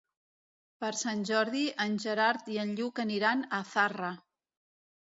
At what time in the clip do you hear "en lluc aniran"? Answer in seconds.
2.65-3.49